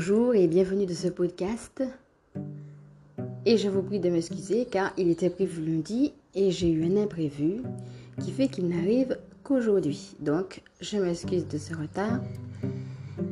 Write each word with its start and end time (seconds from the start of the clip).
Bonjour 0.00 0.32
et 0.36 0.46
bienvenue 0.46 0.86
dans 0.86 0.94
ce 0.94 1.08
podcast. 1.08 1.82
Et 3.44 3.58
je 3.58 3.68
vous 3.68 3.82
prie 3.82 3.98
de 3.98 4.08
m'excuser 4.08 4.64
car 4.64 4.92
il 4.96 5.10
était 5.10 5.28
prévu 5.28 5.60
lundi 5.60 6.12
et 6.36 6.52
j'ai 6.52 6.70
eu 6.70 6.84
un 6.84 7.02
imprévu 7.02 7.62
qui 8.22 8.30
fait 8.30 8.46
qu'il 8.46 8.68
n'arrive 8.68 9.18
qu'aujourd'hui. 9.42 10.14
Donc 10.20 10.62
je 10.80 10.98
m'excuse 10.98 11.48
de 11.48 11.58
ce 11.58 11.74
retard. 11.74 12.20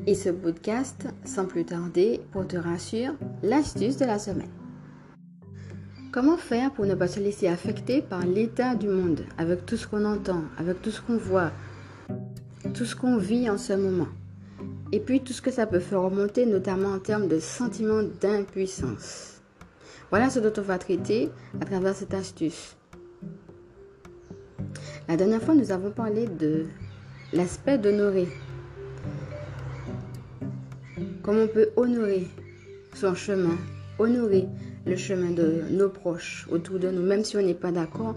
Et 0.09 0.17
ce 0.17 0.31
podcast, 0.31 1.07
sans 1.25 1.45
plus 1.45 1.65
tarder, 1.65 2.21
pour 2.33 2.49
te 2.49 2.57
rassurer, 2.57 3.13
l'astuce 3.45 3.97
de 3.99 4.05
la 4.05 4.19
semaine. 4.19 4.51
Comment 6.11 6.37
faire 6.37 6.73
pour 6.73 6.85
ne 6.85 6.97
pas 6.97 7.07
se 7.07 7.21
laisser 7.21 7.47
affecter 7.47 8.03
par 8.03 8.27
l'état 8.27 8.75
du 8.75 8.89
monde, 8.89 9.21
avec 9.39 9.67
tout 9.67 9.77
ce 9.77 9.87
qu'on 9.87 10.05
entend, 10.05 10.43
avec 10.59 10.83
tout 10.83 10.91
ce 10.91 11.01
qu'on 11.01 11.17
voit, 11.17 11.53
tout 12.75 12.85
ce 12.85 12.97
qu'on 12.97 13.19
vit 13.19 13.49
en 13.49 13.57
ce 13.57 13.75
moment? 13.75 14.09
Et 14.93 15.01
puis 15.01 15.21
tout 15.21 15.33
ce 15.33 15.43
que 15.43 15.51
ça 15.51 15.67
peut 15.67 15.81
faire 15.81 16.03
remonter, 16.03 16.47
notamment 16.47 16.91
en 16.91 16.99
termes 16.99 17.29
de 17.29 17.39
sentiment 17.39 18.03
d'impuissance. 18.21 19.41
Voilà 20.11 20.31
ce 20.31 20.39
dont 20.39 20.53
on 20.57 20.63
va 20.63 20.79
traiter 20.79 21.31
à 21.61 21.65
travers 21.65 21.95
cette 21.95 22.15
astuce. 22.15 22.77
La 25.09 25.17
dernière 25.17 25.43
fois, 25.43 25.55
nous 25.55 25.73
avons 25.73 25.91
parlé 25.91 26.27
de 26.27 26.67
l'aspect 27.33 27.79
d'honorer. 27.79 28.29
Comment 31.23 31.43
on 31.43 31.49
peut 31.49 31.71
honorer 31.77 32.29
son 32.95 33.15
chemin, 33.15 33.57
honorer 33.99 34.47
le 34.87 34.97
chemin 34.97 35.31
de 35.31 35.63
nos 35.71 35.89
proches 35.89 36.47
autour 36.51 36.79
de 36.79 36.91
nous, 36.91 37.03
même 37.03 37.25
si 37.25 37.37
on 37.37 37.43
n'est 37.43 37.55
pas 37.55 37.73
d'accord 37.73 38.15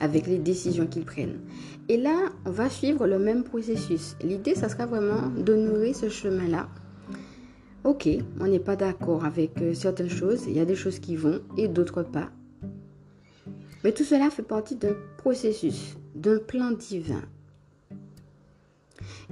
avec 0.00 0.26
les 0.26 0.38
décisions 0.38 0.86
qu'ils 0.86 1.04
prennent. 1.04 1.40
Et 1.88 1.96
là, 1.96 2.30
on 2.46 2.50
va 2.50 2.70
suivre 2.70 3.06
le 3.06 3.18
même 3.18 3.44
processus. 3.44 4.16
L'idée, 4.22 4.54
ça 4.54 4.68
sera 4.68 4.86
vraiment 4.86 5.28
d'honorer 5.36 5.92
ce 5.92 6.08
chemin-là. 6.08 6.68
Ok, 7.84 8.08
on 8.40 8.46
n'est 8.46 8.60
pas 8.60 8.76
d'accord 8.76 9.24
avec 9.24 9.60
euh, 9.60 9.74
certaines 9.74 10.08
choses, 10.08 10.44
il 10.46 10.52
y 10.56 10.60
a 10.60 10.64
des 10.64 10.76
choses 10.76 11.00
qui 11.00 11.16
vont 11.16 11.40
et 11.56 11.66
d'autres 11.66 12.04
pas. 12.04 12.30
Mais 13.82 13.90
tout 13.90 14.04
cela 14.04 14.30
fait 14.30 14.44
partie 14.44 14.76
d'un 14.76 14.94
processus, 15.18 15.96
d'un 16.14 16.38
plan 16.38 16.70
divin. 16.70 17.22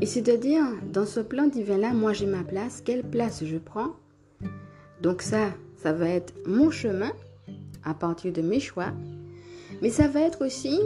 Et 0.01 0.07
c'est 0.07 0.23
de 0.23 0.35
dire, 0.35 0.65
dans 0.93 1.07
ce 1.07 1.21
plan 1.21 1.47
divin-là, 1.47 1.93
moi 1.93 2.13
j'ai 2.13 2.27
ma 2.27 2.43
place, 2.43 2.83
quelle 2.85 3.05
place 3.05 3.45
je 3.45 3.57
prends? 3.57 3.95
Donc 5.01 5.23
ça, 5.23 5.51
ça 5.83 5.93
va 5.93 6.09
être 6.09 6.35
mon 6.47 6.71
chemin 6.71 7.13
à 7.85 7.95
partir 7.95 8.33
de 8.33 8.43
mes 8.43 8.61
choix. 8.61 8.93
Mais 9.83 9.91
ça 9.91 10.09
va 10.09 10.21
être 10.21 10.45
aussi 10.45 10.79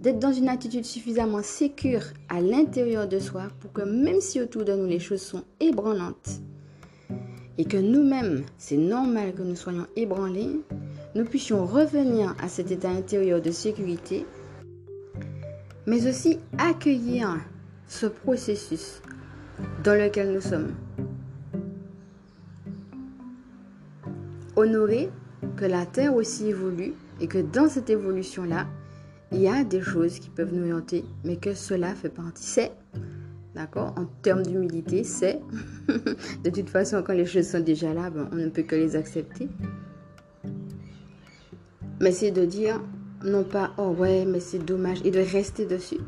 d'être 0.00 0.18
dans 0.18 0.32
une 0.32 0.48
attitude 0.48 0.84
suffisamment 0.84 1.42
sécure 1.42 2.02
à 2.28 2.40
l'intérieur 2.40 3.06
de 3.06 3.18
soi 3.18 3.48
pour 3.60 3.72
que 3.72 3.82
même 3.82 4.20
si 4.20 4.40
autour 4.40 4.64
de 4.64 4.74
nous 4.74 4.86
les 4.86 4.98
choses 4.98 5.20
sont 5.20 5.44
ébranlantes 5.60 6.40
et 7.58 7.64
que 7.66 7.76
nous-mêmes, 7.76 8.44
c'est 8.56 8.78
normal 8.78 9.34
que 9.34 9.42
nous 9.42 9.54
soyons 9.54 9.86
ébranlés, 9.94 10.60
nous 11.14 11.24
puissions 11.24 11.66
revenir 11.66 12.34
à 12.42 12.48
cet 12.48 12.70
état 12.70 12.88
intérieur 12.88 13.42
de 13.42 13.50
sécurité, 13.50 14.24
mais 15.86 16.06
aussi 16.08 16.38
accueillir 16.56 17.38
ce 17.86 18.06
processus 18.06 19.02
dans 19.84 19.94
lequel 19.94 20.32
nous 20.32 20.40
sommes. 20.40 20.74
Honorer 24.62 25.10
que 25.56 25.64
la 25.64 25.86
Terre 25.86 26.14
aussi 26.14 26.48
évolue 26.48 26.94
et 27.20 27.26
que 27.26 27.38
dans 27.38 27.68
cette 27.68 27.90
évolution-là, 27.90 28.68
il 29.32 29.40
y 29.40 29.48
a 29.48 29.64
des 29.64 29.80
choses 29.80 30.20
qui 30.20 30.30
peuvent 30.30 30.54
nous 30.54 30.72
hanter, 30.72 31.04
mais 31.24 31.36
que 31.36 31.52
cela 31.52 31.94
fait 31.94 32.10
partie. 32.10 32.44
C'est, 32.44 32.72
d'accord 33.54 33.92
En 33.96 34.04
termes 34.22 34.44
d'humilité, 34.44 35.02
c'est. 35.02 35.40
de 35.88 36.50
toute 36.50 36.70
façon, 36.70 37.02
quand 37.04 37.14
les 37.14 37.26
choses 37.26 37.48
sont 37.48 37.60
déjà 37.60 37.92
là, 37.92 38.10
ben, 38.10 38.28
on 38.30 38.36
ne 38.36 38.48
peut 38.50 38.62
que 38.62 38.76
les 38.76 38.94
accepter. 38.94 39.48
Mais 42.00 42.12
c'est 42.12 42.30
de 42.30 42.44
dire, 42.44 42.80
non 43.24 43.42
pas, 43.42 43.72
oh 43.78 43.94
ouais, 43.98 44.24
mais 44.26 44.40
c'est 44.40 44.64
dommage, 44.64 45.00
et 45.04 45.10
de 45.10 45.20
rester 45.20 45.66
dessus. 45.66 46.00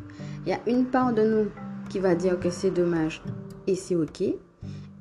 Il 0.46 0.50
y 0.50 0.52
a 0.52 0.60
une 0.68 0.84
part 0.84 1.12
de 1.12 1.22
nous 1.22 1.50
qui 1.88 1.98
va 1.98 2.14
dire 2.14 2.38
que 2.38 2.50
c'est 2.50 2.70
dommage 2.70 3.20
et 3.66 3.74
c'est 3.74 3.96
ok. 3.96 4.22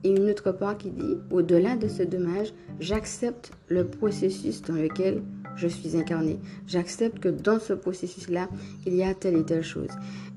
Et 0.03 0.09
une 0.09 0.29
autre 0.29 0.51
part 0.51 0.77
qui 0.77 0.91
dit, 0.91 1.17
au-delà 1.31 1.75
de 1.75 1.87
ce 1.87 2.03
dommage, 2.03 2.53
j'accepte 2.79 3.51
le 3.69 3.85
processus 3.85 4.61
dans 4.61 4.75
lequel 4.75 5.21
je 5.55 5.67
suis 5.67 5.95
incarné. 5.95 6.39
J'accepte 6.67 7.19
que 7.19 7.29
dans 7.29 7.59
ce 7.59 7.73
processus-là, 7.73 8.49
il 8.85 8.95
y 8.95 9.03
a 9.03 9.13
telle 9.13 9.37
et 9.37 9.43
telle 9.43 9.63
chose. 9.63 9.89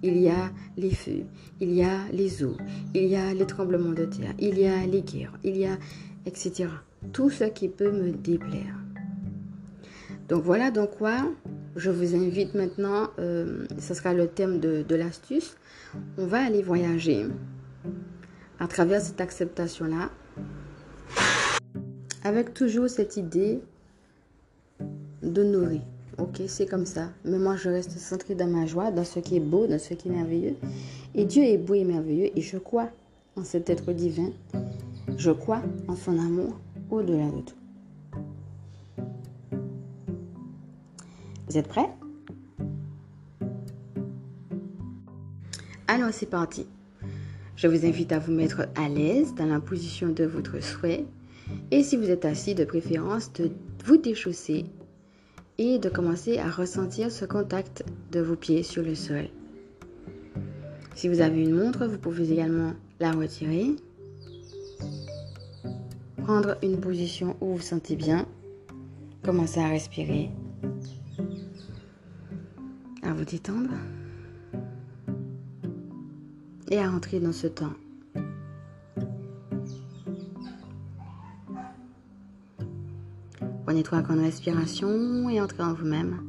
Il 0.02 0.18
y 0.18 0.28
a 0.28 0.50
les 0.76 0.90
feux, 0.90 1.24
il 1.60 1.72
y 1.72 1.82
a 1.82 1.98
les 2.12 2.44
eaux, 2.44 2.56
il 2.94 3.06
y 3.06 3.16
a 3.16 3.32
les 3.34 3.46
tremblements 3.46 3.92
de 3.92 4.04
terre, 4.04 4.34
il 4.38 4.58
y 4.58 4.66
a 4.66 4.86
les 4.86 5.02
guerres, 5.02 5.32
il 5.42 5.56
y 5.56 5.66
a, 5.66 5.78
etc. 6.26 6.68
Tout 7.12 7.30
ce 7.30 7.44
qui 7.44 7.68
peut 7.68 7.90
me 7.90 8.10
déplaire. 8.12 8.76
Donc 10.28 10.42
voilà 10.42 10.70
donc 10.70 10.90
quoi 10.98 11.18
je 11.76 11.90
vous 11.90 12.14
invite 12.14 12.54
maintenant, 12.54 13.10
euh, 13.18 13.66
ce 13.78 13.92
sera 13.92 14.14
le 14.14 14.28
thème 14.28 14.60
de 14.60 14.94
l'astuce. 14.94 15.56
On 16.16 16.24
va 16.24 16.42
aller 16.42 16.62
voyager 16.62 17.26
à 18.58 18.66
travers 18.68 19.00
cette 19.00 19.20
acceptation-là, 19.20 20.10
avec 22.24 22.54
toujours 22.54 22.88
cette 22.88 23.16
idée 23.16 23.60
d'honorer. 25.22 25.82
Ok, 26.18 26.40
c'est 26.46 26.66
comme 26.66 26.86
ça. 26.86 27.10
Mais 27.24 27.38
moi, 27.38 27.56
je 27.56 27.68
reste 27.68 27.90
centré 27.98 28.34
dans 28.34 28.46
ma 28.46 28.64
joie, 28.64 28.90
dans 28.90 29.04
ce 29.04 29.20
qui 29.20 29.36
est 29.36 29.40
beau, 29.40 29.66
dans 29.66 29.78
ce 29.78 29.92
qui 29.92 30.08
est 30.08 30.10
merveilleux. 30.10 30.56
Et 31.14 31.26
Dieu 31.26 31.42
est 31.42 31.58
beau 31.58 31.74
et 31.74 31.84
merveilleux. 31.84 32.30
Et 32.34 32.40
je 32.40 32.56
crois 32.56 32.88
en 33.36 33.44
cet 33.44 33.68
être 33.68 33.92
divin. 33.92 34.30
Je 35.18 35.30
crois 35.30 35.62
en 35.88 35.94
son 35.94 36.18
amour 36.18 36.58
au-delà 36.90 37.26
de 37.26 37.40
tout. 37.42 37.54
Vous 41.48 41.58
êtes 41.58 41.68
prêts? 41.68 41.90
Alors, 45.86 46.12
c'est 46.12 46.30
parti. 46.30 46.66
Je 47.56 47.68
vous 47.68 47.86
invite 47.86 48.12
à 48.12 48.18
vous 48.18 48.32
mettre 48.32 48.68
à 48.74 48.88
l'aise 48.88 49.34
dans 49.34 49.46
la 49.46 49.60
position 49.60 50.08
de 50.08 50.24
votre 50.24 50.62
souhait. 50.62 51.06
Et 51.70 51.82
si 51.82 51.96
vous 51.96 52.10
êtes 52.10 52.26
assis, 52.26 52.54
de 52.54 52.64
préférence, 52.64 53.32
de 53.32 53.50
vous 53.84 53.96
déchausser 53.96 54.66
et 55.56 55.78
de 55.78 55.88
commencer 55.88 56.38
à 56.38 56.50
ressentir 56.50 57.10
ce 57.10 57.24
contact 57.24 57.82
de 58.12 58.20
vos 58.20 58.36
pieds 58.36 58.62
sur 58.62 58.82
le 58.82 58.94
sol. 58.94 59.28
Si 60.94 61.08
vous 61.08 61.22
avez 61.22 61.42
une 61.42 61.54
montre, 61.54 61.86
vous 61.86 61.98
pouvez 61.98 62.30
également 62.30 62.74
la 63.00 63.12
retirer. 63.12 63.76
Prendre 66.24 66.58
une 66.62 66.78
position 66.78 67.36
où 67.40 67.54
vous 67.54 67.62
sentez 67.62 67.96
bien. 67.96 68.26
Commencez 69.24 69.60
à 69.60 69.68
respirer. 69.68 70.30
À 73.02 73.14
vous 73.14 73.24
détendre. 73.24 73.70
Et 76.68 76.78
à 76.78 76.90
rentrer 76.90 77.20
dans 77.20 77.32
ce 77.32 77.46
temps 77.46 77.74
Prenez 83.64 83.82
trois 83.82 84.00
grandes 84.00 84.20
respirations 84.20 85.28
et 85.28 85.40
entrez 85.40 85.62
en 85.62 85.74
vous-même. 85.74 86.20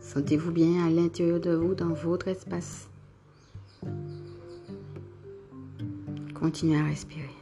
Sentez-vous 0.00 0.52
bien 0.52 0.86
à 0.86 0.90
l'intérieur 0.90 1.40
de 1.40 1.54
vous, 1.54 1.74
dans 1.74 1.94
votre 1.94 2.28
espace. 2.28 2.90
Continuez 6.34 6.78
à 6.78 6.84
respirer. 6.84 7.41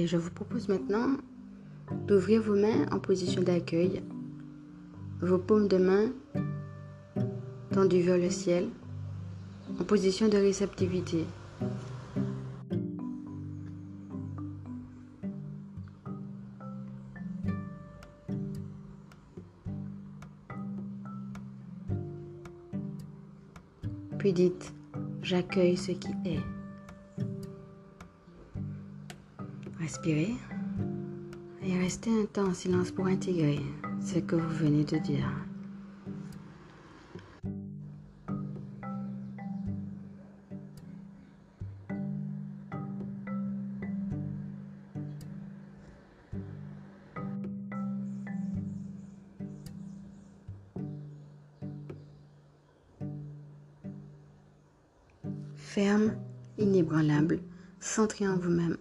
Et 0.00 0.06
je 0.06 0.16
vous 0.16 0.30
propose 0.30 0.66
maintenant 0.70 1.18
d'ouvrir 2.06 2.40
vos 2.40 2.54
mains 2.54 2.86
en 2.90 2.98
position 2.98 3.42
d'accueil, 3.42 4.02
vos 5.20 5.36
paumes 5.36 5.68
de 5.68 5.76
main 5.76 6.06
tendues 7.70 8.00
vers 8.00 8.16
le 8.16 8.30
ciel, 8.30 8.70
en 9.78 9.84
position 9.84 10.28
de 10.28 10.38
réceptivité. 10.38 11.26
Puis 24.16 24.32
dites, 24.32 24.72
j'accueille 25.22 25.76
ce 25.76 25.92
qui 25.92 26.08
est. 26.24 26.59
Respirez 29.90 30.36
et 31.64 31.78
restez 31.80 32.10
un 32.10 32.24
temps 32.24 32.46
en 32.46 32.54
silence 32.54 32.92
pour 32.92 33.06
intégrer 33.06 33.58
ce 34.00 34.20
que 34.20 34.36
vous 34.36 34.48
venez 34.50 34.84
de 34.84 34.98
dire. 34.98 35.28
ferme, 55.56 56.14
inébranlable, 56.58 57.40
centré 57.80 58.28
en 58.28 58.36
vous-même. 58.36 58.76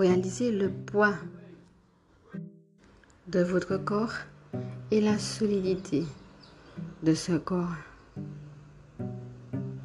Réalisez 0.00 0.50
le 0.50 0.70
poids 0.70 1.12
de 3.28 3.40
votre 3.40 3.76
corps 3.76 4.14
et 4.90 4.98
la 4.98 5.18
solidité 5.18 6.06
de 7.02 7.12
ce 7.12 7.32
corps. 7.32 7.76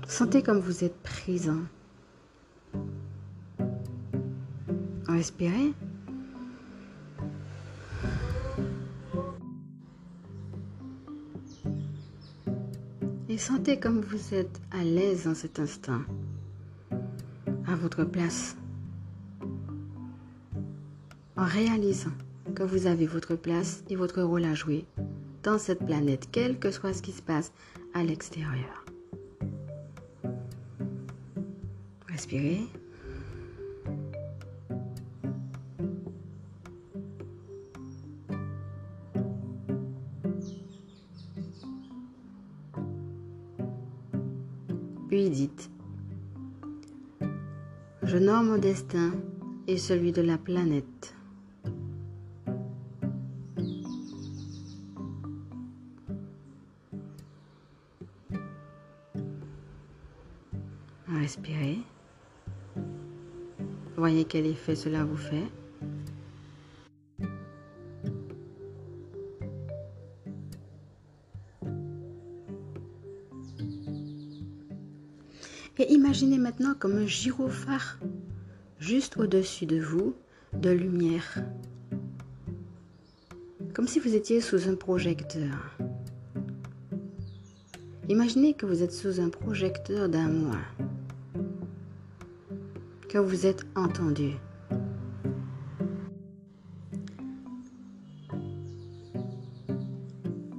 Sentez 0.07 0.41
comme 0.41 0.59
vous 0.59 0.85
êtes 0.85 0.95
présent. 1.03 1.59
Respirez. 5.06 5.73
Et 13.27 13.38
sentez 13.38 13.81
comme 13.81 14.00
vous 14.00 14.33
êtes 14.33 14.62
à 14.71 14.81
l'aise 14.81 15.27
en 15.27 15.35
cet 15.35 15.59
instant, 15.59 16.03
à 17.67 17.75
votre 17.75 18.06
place, 18.06 18.56
en 21.37 21.45
réalisant 21.45 22.11
que 22.55 22.63
vous 22.63 22.87
avez 22.87 23.05
votre 23.05 23.35
place 23.35 23.83
et 23.89 23.95
votre 23.95 24.21
rôle 24.21 24.45
à 24.45 24.53
jouer 24.53 24.85
dans 25.43 25.57
cette 25.57 25.85
planète, 25.85 26.29
quel 26.31 26.57
que 26.59 26.71
soit 26.71 26.93
ce 26.93 27.01
qui 27.01 27.11
se 27.11 27.21
passe 27.21 27.51
à 27.93 28.03
l'extérieur. 28.03 28.85
Respirez. 32.07 32.61
Puis 45.09 45.29
dites, 45.29 45.69
je 48.03 48.17
nomme 48.17 48.47
mon 48.47 48.57
destin 48.57 49.11
et 49.67 49.77
celui 49.77 50.11
de 50.11 50.21
la 50.21 50.38
planète. 50.38 51.14
Respirez. 61.25 61.80
Voyez 63.98 64.25
quel 64.25 64.45
effet 64.45 64.75
cela 64.75 65.04
vous 65.04 65.18
fait. 65.18 65.48
Et 75.80 75.92
imaginez 75.92 76.38
maintenant 76.38 76.75
comme 76.77 76.95
un 76.95 77.07
gyrophare 77.07 77.98
juste 78.77 79.18
au-dessus 79.18 79.66
de 79.66 79.80
vous 79.81 80.13
de 80.54 80.69
lumière. 80.69 81.44
Comme 83.74 83.88
si 83.88 84.00
vous 84.00 84.13
étiez 84.13 84.42
sous 84.42 84.69
un 84.69 84.75
projecteur. 84.75 85.75
Imaginez 88.10 88.54
que 88.54 88.68
vous 88.68 88.83
êtes 88.83 88.94
sous 88.94 89.19
un 89.19 89.30
projecteur 89.30 90.07
d'amour. 90.07 90.54
Vous 93.17 93.45
êtes 93.45 93.65
entendu. 93.77 94.31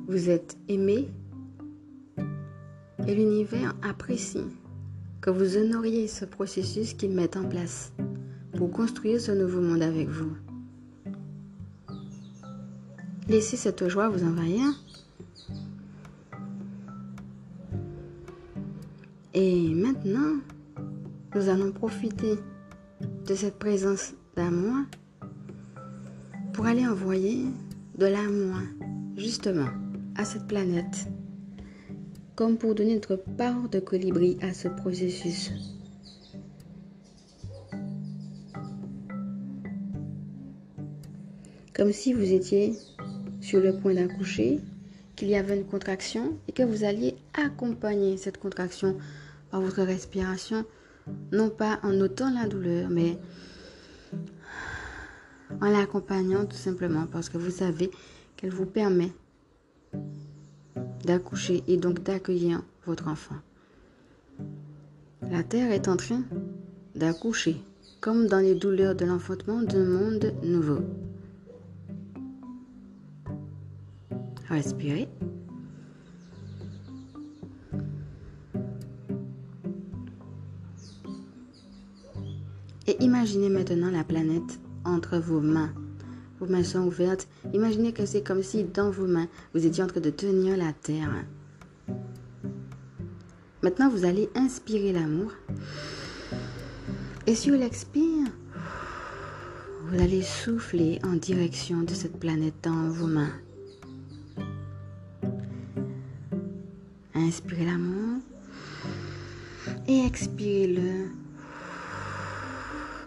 Vous 0.08 0.30
êtes 0.30 0.56
aimé 0.66 1.10
et 3.06 3.14
l'univers 3.14 3.74
apprécie 3.82 4.46
que 5.20 5.28
vous 5.28 5.58
honoriez 5.58 6.08
ce 6.08 6.24
processus 6.24 6.94
qu'il 6.94 7.10
met 7.10 7.36
en 7.36 7.44
place 7.44 7.92
pour 8.56 8.70
construire 8.70 9.20
ce 9.20 9.32
nouveau 9.32 9.60
monde 9.60 9.82
avec 9.82 10.08
vous. 10.08 10.32
Laissez 13.28 13.58
cette 13.58 13.86
joie 13.86 14.08
vous 14.08 14.24
envahir. 14.24 14.64
Et 19.34 19.74
maintenant, 19.74 20.38
nous 21.36 21.50
allons 21.50 21.70
profiter 21.70 22.38
de 23.26 23.34
cette 23.34 23.58
présence 23.58 24.14
d'amour 24.36 24.86
pour 26.54 26.64
aller 26.64 26.86
envoyer 26.86 27.44
de 27.98 28.06
l'amour 28.06 28.56
justement 29.18 29.68
à 30.16 30.24
cette 30.24 30.46
planète 30.46 31.08
comme 32.36 32.56
pour 32.56 32.74
donner 32.74 32.94
notre 32.94 33.16
part 33.16 33.68
de 33.68 33.80
colibri 33.80 34.38
à 34.40 34.54
ce 34.54 34.68
processus. 34.68 35.52
Comme 41.74 41.92
si 41.92 42.14
vous 42.14 42.32
étiez 42.32 42.72
sur 43.42 43.60
le 43.60 43.76
point 43.76 43.92
d'accoucher, 43.92 44.60
qu'il 45.16 45.28
y 45.28 45.36
avait 45.36 45.58
une 45.58 45.66
contraction 45.66 46.38
et 46.48 46.52
que 46.52 46.62
vous 46.62 46.84
alliez 46.84 47.14
accompagner 47.34 48.16
cette 48.16 48.38
contraction 48.38 48.96
par 49.50 49.60
votre 49.60 49.82
respiration, 49.82 50.64
non 51.32 51.50
pas 51.50 51.78
en 51.82 51.92
notant 51.92 52.30
la 52.32 52.46
douleur, 52.46 52.88
mais 52.90 53.18
en 55.60 55.70
l'accompagnant 55.70 56.46
tout 56.46 56.56
simplement 56.56 57.06
parce 57.06 57.28
que 57.28 57.38
vous 57.38 57.50
savez 57.50 57.90
qu'elle 58.36 58.50
vous 58.50 58.66
permet 58.66 59.12
d'accoucher 61.04 61.62
et 61.68 61.76
donc 61.76 62.02
d'accueillir 62.02 62.62
votre 62.84 63.08
enfant. 63.08 63.36
La 65.30 65.42
Terre 65.42 65.72
est 65.72 65.88
en 65.88 65.96
train 65.96 66.22
d'accoucher, 66.94 67.56
comme 68.00 68.26
dans 68.26 68.38
les 68.38 68.54
douleurs 68.54 68.94
de 68.94 69.04
l'enfantement 69.04 69.62
d'un 69.62 69.84
monde 69.84 70.32
nouveau. 70.42 70.80
Respirez. 74.48 75.08
Imaginez 83.00 83.48
maintenant 83.48 83.90
la 83.90 84.04
planète 84.04 84.60
entre 84.84 85.18
vos 85.18 85.40
mains 85.40 85.72
vos 86.38 86.46
mains 86.46 86.64
sont 86.64 86.80
ouvertes. 86.80 87.28
Imaginez 87.54 87.92
que 87.92 88.04
c'est 88.04 88.22
comme 88.22 88.42
si 88.42 88.64
dans 88.64 88.90
vos 88.90 89.06
mains, 89.06 89.28
vous 89.54 89.66
étiez 89.66 89.82
en 89.82 89.86
train 89.86 90.00
de 90.00 90.10
tenir 90.10 90.56
la 90.56 90.72
terre. 90.72 91.24
Maintenant, 93.62 93.88
vous 93.88 94.04
allez 94.04 94.28
inspirer 94.34 94.92
l'amour. 94.92 95.32
Et 97.26 97.34
sur 97.34 97.54
l'expire, 97.56 98.26
vous 99.86 100.00
allez 100.00 100.22
souffler 100.22 101.00
en 101.04 101.14
direction 101.14 101.82
de 101.82 101.94
cette 101.94 102.18
planète 102.18 102.54
dans 102.62 102.90
vos 102.90 103.06
mains. 103.06 103.32
Inspirez 107.14 107.64
l'amour 107.64 108.20
et 109.88 110.04
expirez-le 110.04 111.25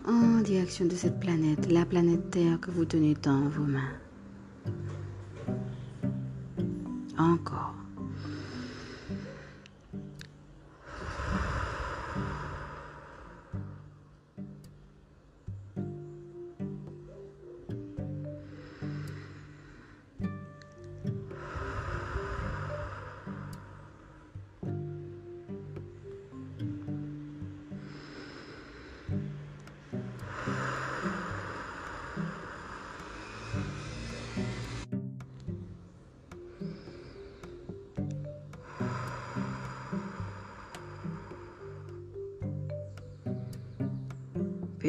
en 0.08 0.42
direction 0.42 0.86
de 0.86 0.96
cette 0.96 1.20
planète, 1.20 1.72
la 1.72 1.86
planète 1.86 2.32
Terre 2.32 2.60
que 2.60 2.72
vous 2.72 2.86
tenez 2.86 3.16
dans 3.16 3.50
vos 3.50 3.64
mains. 3.64 3.94
Encore. 7.18 7.79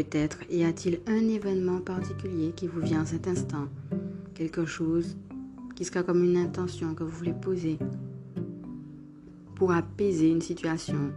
Peut-être 0.01 0.39
y 0.49 0.65
a-t-il 0.65 1.01
un 1.07 1.29
événement 1.29 1.79
particulier 1.81 2.53
qui 2.57 2.67
vous 2.67 2.81
vient 2.81 3.03
à 3.03 3.05
cet 3.05 3.29
instant, 3.29 3.69
quelque 4.33 4.65
chose 4.65 5.19
qui 5.77 5.85
sera 5.85 6.03
comme 6.03 6.25
une 6.25 6.39
intention 6.39 6.95
que 6.95 7.05
vous 7.05 7.11
voulez 7.11 7.35
poser 7.35 7.79
pour 9.57 9.73
apaiser 9.73 10.31
une 10.31 10.41
situation 10.41 11.13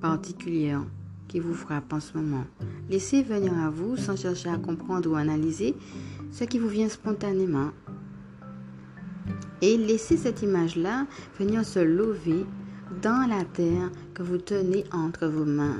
particulière 0.00 0.82
qui 1.28 1.38
vous 1.38 1.52
frappe 1.52 1.92
en 1.92 2.00
ce 2.00 2.16
moment. 2.16 2.46
Laissez 2.88 3.22
venir 3.22 3.52
à 3.58 3.68
vous 3.68 3.98
sans 3.98 4.16
chercher 4.16 4.48
à 4.48 4.56
comprendre 4.56 5.10
ou 5.10 5.14
analyser 5.16 5.74
ce 6.30 6.44
qui 6.44 6.58
vous 6.58 6.68
vient 6.68 6.88
spontanément. 6.88 7.72
Et 9.60 9.76
laissez 9.76 10.16
cette 10.16 10.40
image-là 10.40 11.06
venir 11.38 11.62
se 11.66 11.80
lever 11.80 12.46
dans 13.02 13.28
la 13.28 13.44
terre 13.44 13.90
que 14.14 14.22
vous 14.22 14.38
tenez 14.38 14.84
entre 14.92 15.26
vos 15.26 15.44
mains. 15.44 15.76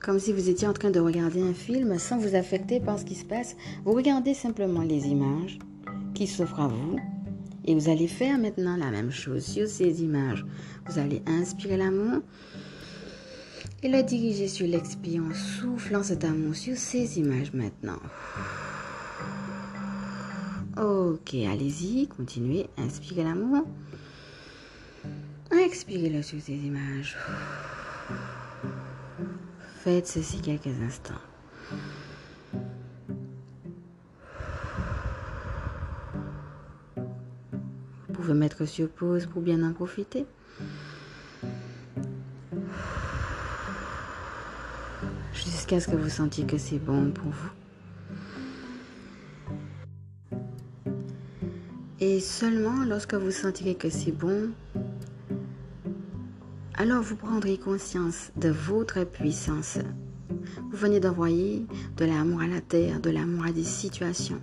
Comme 0.00 0.18
si 0.18 0.32
vous 0.32 0.48
étiez 0.48 0.66
en 0.66 0.72
train 0.72 0.90
de 0.90 0.98
regarder 0.98 1.42
un 1.42 1.52
film 1.52 1.98
sans 1.98 2.16
vous 2.16 2.34
affecter 2.34 2.80
par 2.80 2.98
ce 2.98 3.04
qui 3.04 3.14
se 3.14 3.24
passe. 3.24 3.54
Vous 3.84 3.92
regardez 3.92 4.32
simplement 4.32 4.82
les 4.82 5.08
images 5.08 5.58
qui 6.14 6.26
s'offrent 6.26 6.60
à 6.60 6.68
vous. 6.68 6.98
Et 7.66 7.74
vous 7.74 7.90
allez 7.90 8.08
faire 8.08 8.38
maintenant 8.38 8.76
la 8.76 8.90
même 8.90 9.10
chose 9.10 9.44
sur 9.44 9.68
ces 9.68 10.02
images. 10.02 10.44
Vous 10.86 10.98
allez 10.98 11.22
inspirer 11.26 11.76
l'amour 11.76 12.22
et 13.82 13.88
le 13.88 14.02
diriger 14.02 14.48
sur 14.48 14.66
l'expire 14.66 15.22
en 15.22 15.34
soufflant 15.34 16.02
cet 16.02 16.24
amour 16.24 16.54
sur 16.54 16.76
ces 16.76 17.18
images 17.18 17.52
maintenant. 17.52 18.00
Ok, 20.78 21.34
allez-y, 21.34 22.06
continuez, 22.08 22.66
inspirez 22.78 23.24
l'amour. 23.24 23.66
Expirez-le 25.52 26.22
sur 26.22 26.40
ces 26.40 26.54
images. 26.54 27.16
Faites 29.82 30.06
ceci 30.06 30.42
quelques 30.42 30.78
instants. 30.86 31.14
Vous 36.96 38.12
pouvez 38.12 38.34
mettre 38.34 38.66
sur 38.66 38.90
pause 38.90 39.24
pour 39.24 39.40
bien 39.40 39.62
en 39.62 39.72
profiter. 39.72 40.26
Jusqu'à 45.32 45.80
ce 45.80 45.88
que 45.88 45.96
vous 45.96 46.10
sentiez 46.10 46.44
que 46.44 46.58
c'est 46.58 46.78
bon 46.78 47.10
pour 47.10 47.30
vous. 47.30 47.50
Et 52.00 52.20
seulement 52.20 52.84
lorsque 52.84 53.14
vous 53.14 53.30
sentirez 53.30 53.76
que 53.76 53.88
c'est 53.88 54.12
bon, 54.12 54.50
alors 56.80 57.02
vous 57.02 57.16
prendrez 57.16 57.58
conscience 57.58 58.30
de 58.36 58.48
votre 58.48 59.04
puissance. 59.04 59.76
Vous 60.70 60.78
venez 60.78 60.98
d'envoyer 60.98 61.66
de 61.98 62.06
l'amour 62.06 62.40
à 62.40 62.46
la 62.46 62.62
terre, 62.62 63.00
de 63.00 63.10
l'amour 63.10 63.44
à 63.44 63.52
des 63.52 63.64
situations. 63.64 64.40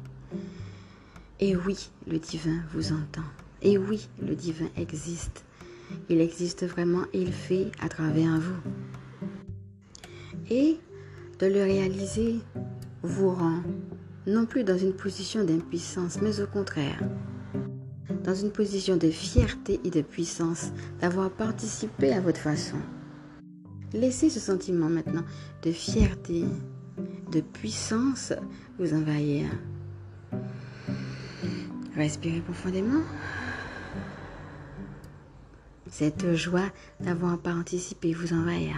Et 1.39 1.55
oui, 1.55 1.89
le 2.05 2.19
divin 2.19 2.59
vous 2.75 2.91
entend. 2.91 3.25
Et 3.63 3.79
oui, 3.79 4.07
le 4.21 4.35
divin 4.35 4.67
existe. 4.77 5.45
Il 6.09 6.21
existe 6.21 6.63
vraiment 6.67 7.05
et 7.11 7.23
il 7.23 7.33
fait 7.33 7.71
à 7.79 7.89
travers 7.89 8.39
vous. 8.39 8.71
Et 10.51 10.77
de 11.39 11.47
le 11.47 11.63
réaliser 11.63 12.35
vous 13.01 13.31
rend 13.31 13.63
non 14.27 14.45
plus 14.45 14.63
dans 14.63 14.77
une 14.77 14.93
position 14.93 15.43
d'impuissance, 15.43 16.21
mais 16.21 16.39
au 16.39 16.45
contraire, 16.45 16.99
dans 18.27 18.35
une 18.35 18.51
position 18.51 18.97
de 18.97 19.09
fierté 19.09 19.79
et 19.85 19.89
de 19.89 20.01
puissance 20.01 20.73
d'avoir 20.99 21.31
participé 21.31 22.11
à 22.11 22.19
votre 22.19 22.41
façon. 22.41 22.75
Laissez 23.93 24.29
ce 24.29 24.41
sentiment 24.41 24.89
maintenant 24.89 25.23
de 25.63 25.71
fierté, 25.71 26.43
de 27.31 27.39
puissance 27.39 28.33
vous 28.77 28.93
envahir. 28.93 29.49
Respirez 31.95 32.41
profondément. 32.41 33.01
Cette 35.89 36.33
joie 36.35 36.69
d'avoir 36.99 37.39
participé 37.39 38.13
vous 38.13 38.33
envahir. 38.33 38.75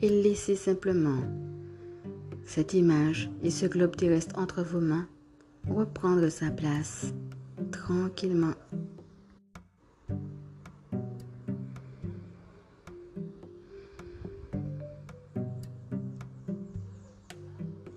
Et 0.00 0.08
laissez 0.08 0.56
simplement 0.56 1.22
cette 2.44 2.74
image 2.74 3.30
et 3.42 3.50
ce 3.50 3.66
globe 3.66 3.96
terrestre 3.96 4.38
entre 4.38 4.62
vos 4.62 4.80
mains 4.80 5.06
reprendre 5.68 6.28
sa 6.28 6.50
place 6.50 7.12
tranquillement. 7.70 8.54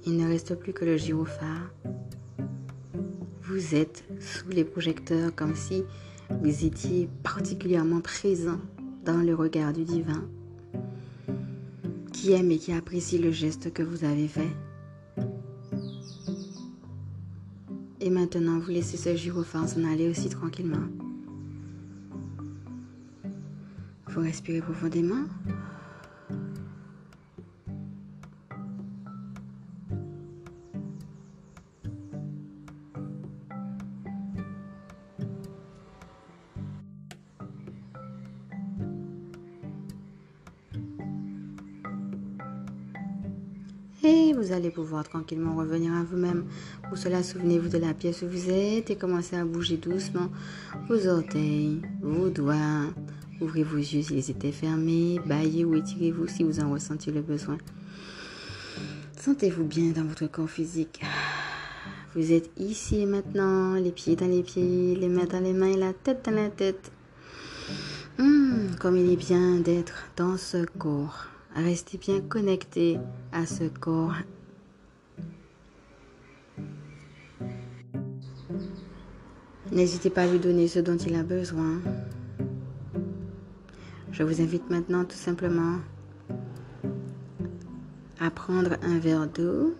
Il 0.05 0.17
ne 0.17 0.27
reste 0.27 0.55
plus 0.55 0.73
que 0.73 0.83
le 0.83 0.97
gyrophare. 0.97 1.71
Vous 3.43 3.75
êtes 3.75 4.03
sous 4.19 4.49
les 4.49 4.65
projecteurs 4.65 5.33
comme 5.35 5.55
si 5.55 5.83
vous 6.41 6.65
étiez 6.65 7.07
particulièrement 7.23 8.01
présent 8.01 8.59
dans 9.05 9.21
le 9.21 9.35
regard 9.35 9.71
du 9.71 9.83
divin 9.83 10.27
qui 12.21 12.33
aime 12.33 12.51
et 12.51 12.59
qui 12.59 12.71
apprécie 12.71 13.17
le 13.17 13.31
geste 13.31 13.73
que 13.73 13.81
vous 13.81 14.03
avez 14.03 14.27
fait. 14.27 14.51
Et 17.99 18.11
maintenant, 18.11 18.59
vous 18.59 18.69
laissez 18.69 18.95
ce 18.95 19.15
gyrophare 19.15 19.67
s'en 19.67 19.83
aller 19.85 20.07
aussi 20.07 20.29
tranquillement. 20.29 20.87
Vous 24.07 24.21
respirez 24.21 24.61
profondément. 24.61 25.23
Et 44.03 44.33
vous 44.33 44.51
allez 44.51 44.71
pouvoir 44.71 45.07
tranquillement 45.07 45.55
revenir 45.55 45.93
à 45.93 46.03
vous-même. 46.03 46.45
Pour 46.89 46.97
cela, 46.97 47.21
souvenez-vous 47.21 47.69
de 47.69 47.77
la 47.77 47.93
pièce 47.93 48.23
où 48.23 48.27
vous 48.27 48.49
êtes 48.49 48.89
et 48.89 48.95
commencez 48.95 49.35
à 49.35 49.45
bouger 49.45 49.77
doucement 49.77 50.29
vos 50.89 51.07
orteils, 51.07 51.81
vos 52.01 52.29
doigts. 52.29 52.85
Ouvrez 53.39 53.63
vos 53.63 53.77
yeux 53.77 54.01
s'ils 54.01 54.31
étaient 54.31 54.51
fermés. 54.51 55.19
Baillez 55.27 55.65
ou 55.65 55.75
étirez-vous 55.75 56.27
si 56.27 56.43
vous 56.43 56.59
en 56.59 56.71
ressentez 56.71 57.11
le 57.11 57.21
besoin. 57.21 57.59
Sentez-vous 59.19 59.65
bien 59.65 59.91
dans 59.91 60.03
votre 60.03 60.25
corps 60.25 60.49
physique. 60.49 61.01
Vous 62.15 62.31
êtes 62.31 62.49
ici 62.57 63.01
et 63.01 63.05
maintenant, 63.05 63.75
les 63.75 63.91
pieds 63.91 64.15
dans 64.15 64.27
les 64.27 64.41
pieds, 64.41 64.95
les 64.95 65.09
mains 65.09 65.25
dans 65.25 65.39
les 65.39 65.53
mains 65.53 65.73
et 65.73 65.77
la 65.77 65.93
tête 65.93 66.25
dans 66.25 66.35
la 66.35 66.49
tête. 66.49 66.91
Hum, 68.17 68.67
comme 68.79 68.97
il 68.97 69.11
est 69.11 69.15
bien 69.15 69.59
d'être 69.59 70.07
dans 70.17 70.37
ce 70.37 70.65
corps. 70.77 71.30
Restez 71.55 71.97
bien 71.97 72.21
connecté 72.21 72.97
à 73.31 73.45
ce 73.45 73.65
corps. 73.65 74.15
N'hésitez 79.71 80.09
pas 80.09 80.23
à 80.23 80.27
lui 80.27 80.39
donner 80.39 80.67
ce 80.67 80.79
dont 80.79 80.97
il 80.97 81.15
a 81.15 81.23
besoin. 81.23 81.81
Je 84.11 84.23
vous 84.23 84.41
invite 84.41 84.69
maintenant 84.69 85.05
tout 85.05 85.15
simplement 85.17 85.79
à 88.19 88.29
prendre 88.29 88.77
un 88.81 88.99
verre 88.99 89.27
d'eau, 89.27 89.75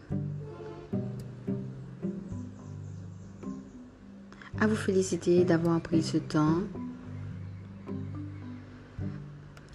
à 4.60 4.68
vous 4.68 4.76
féliciter 4.76 5.46
d'avoir 5.46 5.80
pris 5.82 6.02
ce 6.02 6.18
temps 6.18 6.62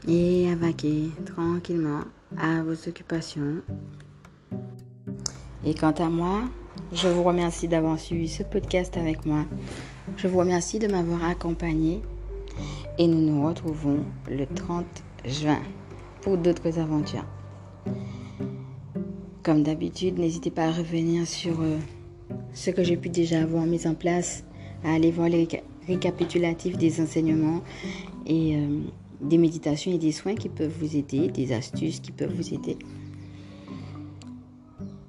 et 0.07 0.49
à 0.51 0.55
vaquer 0.55 1.11
tranquillement 1.25 2.03
à 2.39 2.63
vos 2.63 2.89
occupations. 2.89 3.63
Et 5.65 5.75
quant 5.75 5.93
à 5.93 6.09
moi, 6.09 6.43
je 6.93 7.09
vous 7.09 7.23
remercie 7.23 7.69
d'avoir 7.69 7.99
suivi 7.99 8.29
ce 8.29 8.43
podcast 8.43 8.97
avec 8.97 9.27
moi. 9.27 9.45
Je 10.17 10.29
vous 10.29 10.39
remercie 10.39 10.79
de 10.79 10.87
m'avoir 10.87 11.25
accompagné 11.25 12.01
et 12.99 13.07
nous 13.07 13.21
nous 13.21 13.47
retrouvons 13.47 14.05
le 14.31 14.47
30 14.47 14.85
juin 15.25 15.61
pour 16.23 16.39
d'autres 16.39 16.79
aventures. 16.79 17.27
Comme 19.43 19.63
d'habitude, 19.63 20.19
n'hésitez 20.19 20.51
pas 20.51 20.67
à 20.67 20.73
revenir 20.73 21.27
sur 21.27 21.61
euh, 21.61 21.79
ce 22.53 22.71
que 22.71 22.83
j'ai 22.83 22.97
pu 22.97 23.09
déjà 23.09 23.43
avoir 23.43 23.65
mis 23.65 23.87
en 23.87 23.95
place, 23.95 24.45
à 24.85 24.95
aller 24.95 25.11
voir 25.11 25.29
les 25.29 25.47
récapitulatifs 25.87 26.77
des 26.77 27.01
enseignements 27.01 27.63
et 28.27 28.57
euh, 28.57 28.81
des 29.21 29.39
méditations 29.39 29.93
et 29.93 29.99
des 29.99 30.13
soins 30.13 30.35
qui 30.35 30.49
peuvent 30.49 30.75
vous 30.79 30.97
aider, 30.97 31.29
des 31.29 31.53
astuces 31.53 32.01
qui 32.01 32.13
peuvent 32.13 32.35
vous 32.35 32.55
aider. 32.55 32.79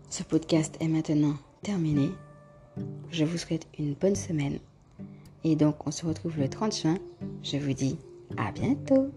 Ce 0.10 0.24
podcast 0.24 0.76
est 0.80 0.88
maintenant 0.88 1.36
terminé. 1.62 2.10
Je 3.12 3.26
vous 3.26 3.38
souhaite 3.38 3.68
une 3.78 3.94
bonne 3.94 4.16
semaine. 4.16 4.60
Et 5.44 5.56
donc, 5.56 5.86
on 5.86 5.92
se 5.92 6.06
retrouve 6.06 6.40
le 6.40 6.50
30 6.50 6.76
juin. 6.76 6.98
Je 7.44 7.58
vous 7.58 7.74
dis 7.74 7.98
à 8.38 8.52
bientôt. 8.52 9.12